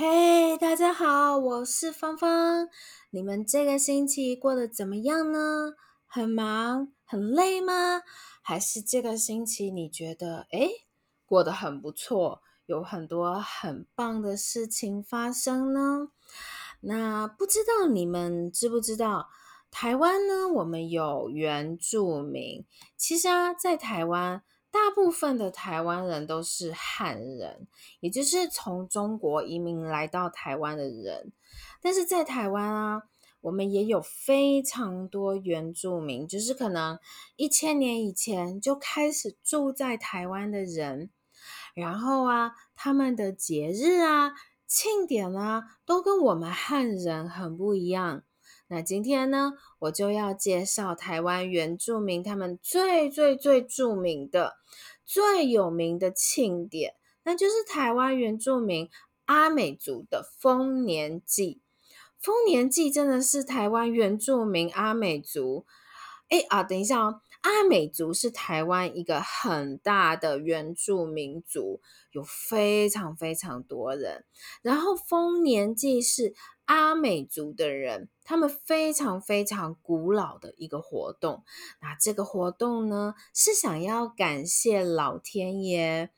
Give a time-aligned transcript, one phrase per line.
[0.00, 2.68] 嘿大家好，我是芳芳。
[3.10, 5.74] 你们这个星期过得怎么样呢？
[6.06, 8.02] 很忙，很累吗？
[8.40, 10.86] 还是这个星期你觉得，诶，
[11.26, 16.10] 过得很不错，有很多很棒的事情发生呢？
[16.82, 19.28] 那不知道你们知不知道，
[19.68, 22.64] 台湾呢，我们有原住民。
[22.96, 24.44] 其实啊，在台湾。
[24.70, 27.66] 大部分的台湾人都是汉人，
[28.00, 31.32] 也就是从中国移民来到台湾的人。
[31.80, 33.02] 但是在台湾啊，
[33.40, 36.98] 我们也有非常多原住民，就是可能
[37.36, 41.10] 一千年以前就开始住在台湾的人。
[41.74, 44.32] 然后啊，他们的节日啊、
[44.66, 48.24] 庆典啊，都跟我们汉人很不一样。
[48.70, 54.58] 那今天呢，我就要介绍台湾原住民他们最最最著名的、
[55.06, 58.90] 最有名的庆典，那就是台湾原住民
[59.24, 61.62] 阿美族的丰年祭。
[62.18, 65.64] 丰年祭真的是台湾原住民阿美族，
[66.28, 74.24] 哎啊，等一下哦，阿美族是台湾一个很大的原住民族，有非常非常多人。
[74.62, 81.44] 然后丰年祭是阿美族的人，他们非常非常古老的一个活动。
[81.80, 86.10] 那这个活动呢，是想要感谢老天爷，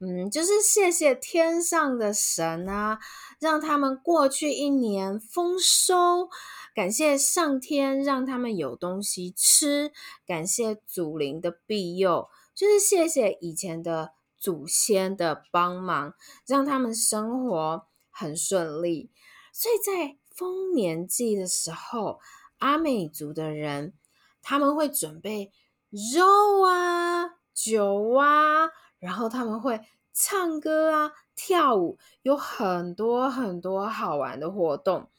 [0.00, 2.98] 嗯，就是谢谢天上的神啊，
[3.40, 6.28] 让他们过去一年丰收，
[6.74, 9.92] 感谢上天让他们有东西吃，
[10.26, 16.14] 感谢祖灵的庇佑，就是谢谢以前的祖先的帮忙，
[16.46, 19.10] 让他们生活很顺利。
[19.52, 22.18] 所以在丰年祭的时候，
[22.58, 23.94] 阿美族的人
[24.42, 25.52] 他们会准备
[25.90, 28.68] 肉啊、酒啊，
[29.04, 29.78] 然后他们会
[30.14, 35.10] 唱歌啊、跳舞，有很多很多好玩的活动。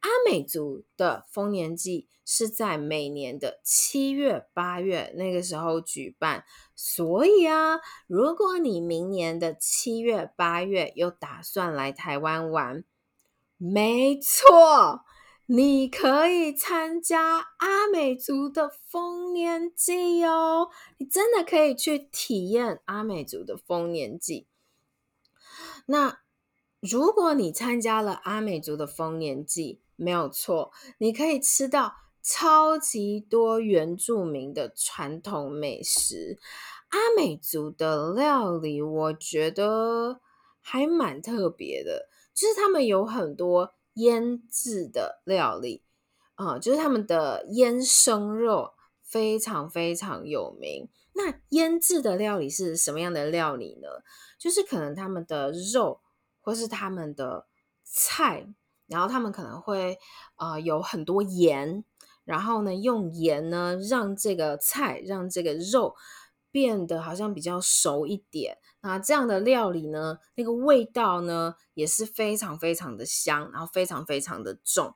[0.00, 6.44] 阿美族的丰年祭是在每年的七月、八月那个时候举办，
[6.74, 12.84] 所以啊，如果你明年的七月、八月有打算来台湾玩，
[13.58, 15.04] 没错，
[15.48, 20.70] 你可以参加阿美族的丰年祭哦！
[20.98, 24.48] 你真的可以去体验阿美族的丰年祭。
[25.86, 26.18] 那
[26.80, 36.40] 如果你参加了阿美族的丰年祭，没有错，你可以吃到超级多原住民的传统美食。
[36.88, 40.20] 阿美族的料理，我觉得
[40.60, 42.08] 还蛮特别的。
[42.34, 45.82] 就是他们有很多腌制的料理，
[46.34, 50.88] 啊、就是他们的腌生肉非常非常有名。
[51.12, 53.88] 那腌制的料理是什么样的料理呢？
[54.38, 56.00] 就是可能他们的肉
[56.40, 57.46] 或是他们的
[57.84, 58.46] 菜，
[58.86, 59.98] 然后他们可能会
[60.34, 61.84] 啊、有很多盐，
[62.24, 65.94] 然后呢用盐呢让这个菜让这个肉
[66.56, 68.56] 变得好像比较熟一点。
[68.80, 74.94] 那这样的料理呢，那个味道呢也是非常非常的香，然后非常非常的重。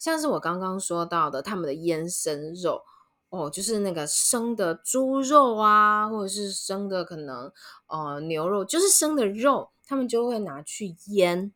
[0.00, 2.80] 像是我刚刚说到的，他们的腌生肉
[3.28, 7.52] 哦，就是那个生的猪肉啊，或者是生的可能
[7.88, 11.52] 呃牛肉，就是生的肉，他们就会拿去腌，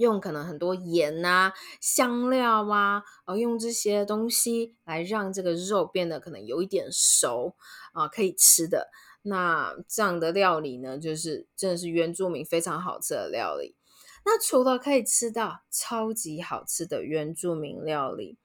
[0.00, 7.54] 用可能很多盐啊、香料啊，呃，用这些东西来让这个肉变得可能有一点熟
[7.92, 8.90] 啊，可以吃的。
[9.22, 13.76] 那这样的料理呢，就是真的是原住民非常好吃的料理。
[14.24, 18.38] 那除了可以吃到超级好吃的原住民料理，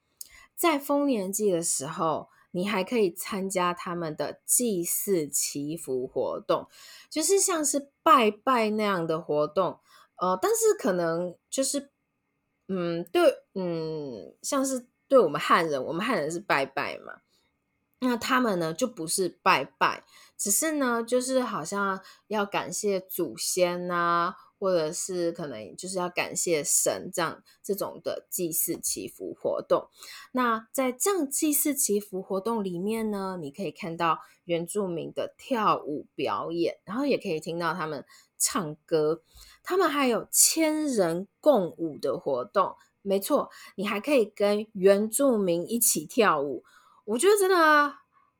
[0.56, 6.68] 在丰年祭的时候，你还可以参加他们的祭祀祈福活动，
[7.10, 9.80] 就是像是拜拜那样的活动。
[10.18, 11.90] 呃，但是可能就是，
[12.68, 17.22] 嗯，对，嗯，像是对我们汉人，我们汉人是拜拜嘛。
[18.00, 20.04] 那他们呢，就不是拜拜，
[20.38, 29.88] 只是呢，就是好像要感谢祖先啊，或者是可能就是要感谢神这样这种的祭祀祈福活动。
[30.34, 38.06] 那在这样祭祀祈福活动里面呢，你可以看到原住民的跳舞表演，然后也可以听到他们
[38.38, 39.24] 唱歌。
[39.66, 46.64] 他们还有千人共舞的活动，没错，你还可以跟原住民一起跳舞。
[47.06, 47.94] 我觉得真的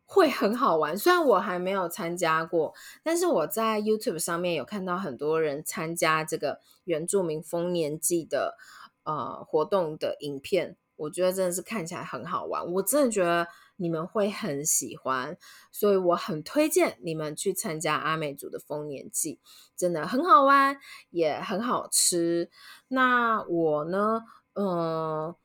[0.06, 2.74] 会很好玩，虽然我还没有参加过，
[3.04, 8.56] 但是我在 YouTube 上面有看到很多人参加这个原住民丰年祭的
[9.04, 15.38] 呃活动的影片，我觉得真的是看起来很好玩，我真的觉得你们会很喜欢，
[15.72, 19.40] 所以我很推荐你们去参加阿美族的丰年祭，
[19.76, 20.80] 真的很好玩，
[21.12, 22.50] 也很好吃。
[22.88, 24.22] 那我呢，
[24.54, 25.36] 嗯。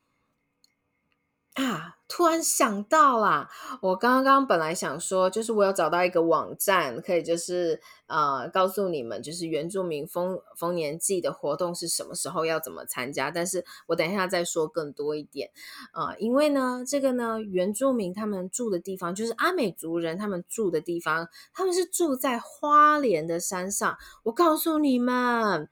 [1.54, 1.99] 啊！
[2.10, 3.48] 突然想到啦，
[3.80, 13.30] 我刚刚本来想说，就是我有找到一个网站，可以就是呃告诉你们，就是原住民丰丰年祭的活动是什么时候要怎么参加。
[13.30, 15.50] 但是我等一下再说更多一点
[15.92, 23.96] 啊、因为呢，这个呢，原住民他们住的地方，就是阿美族人他们住的地方，他们是住在花莲的山上。
[24.24, 25.68] 我告诉你们，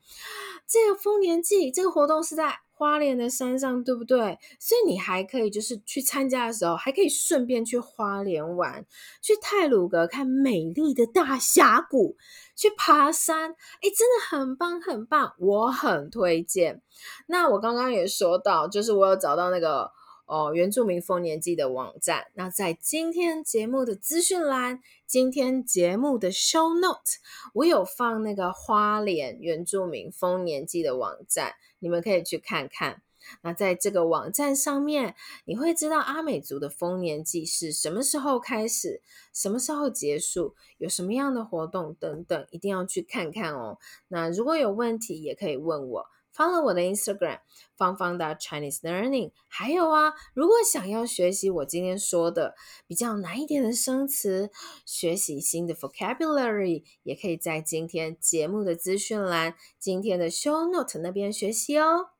[0.68, 2.60] 这个丰年祭这个活动是在。
[2.78, 4.38] 花莲的山上，对不对？
[4.60, 8.84] 所以你还可以就是去参假的时候，还可以顺便去花莲玩，
[9.22, 12.16] 去太鲁阁看美丽的大峡谷，
[12.54, 16.82] 去爬山，哎，真的很棒很棒，我很推荐。
[17.26, 19.90] 那我刚刚也说到，就是我有找到那个
[20.26, 22.26] 哦原住民丰年祭的网站。
[22.34, 27.18] 那在今天节目的资讯栏，今天节目的 show note，
[27.54, 31.54] 我有放那个花莲原住民丰年祭的网站。
[31.80, 33.02] 你们可以去看看。
[33.42, 35.14] 那在这个网站上面，
[35.44, 39.02] 你会知道阿美族的丰年祭是什么时候开始，
[39.32, 43.78] 什么时候结束，有什么样的活动等等，一定要去看看哦。
[44.08, 47.40] 那如果有问题，也可以问我，follow 我的 Instagram
[47.76, 49.32] 芳芳的 Chinese Learning。
[49.48, 52.54] 还有啊，如果想要学习我今天说的
[52.86, 54.50] 比较难一点的生词，
[54.84, 62.10] 学习新的 vocabulary，也可以在今天节目的资讯栏、今天的 show note 那边学习哦。